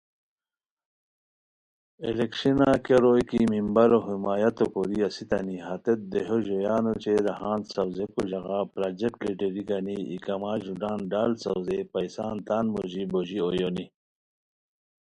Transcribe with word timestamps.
الیکشنہ 2.07 2.69
کیہ 2.85 2.99
روئے 3.03 3.23
کی 3.29 3.41
ممبرو 3.53 3.99
حمایتو 4.07 4.65
کوری 4.73 4.97
اسیتانی 5.07 5.57
ہتیت 5.67 5.99
دیہو 6.11 6.37
ژویان 6.45 6.83
اوچے 6.89 7.13
راہان 7.27 7.59
ساؤزئیکو 7.73 8.21
ژاغا 8.29 8.59
پراجیکٹ 8.73 9.19
لیڈری 9.25 9.63
گنی 9.69 9.97
ای 10.09 10.17
کمہ 10.25 10.53
ژونان 10.63 10.99
ڈال 11.11 11.31
ساؤزیئے 11.43 11.81
پیسان 11.93 12.35
تان 12.47 12.65
موژی 12.73 13.03
بوژی 13.11 13.39
اویونی 13.45 13.85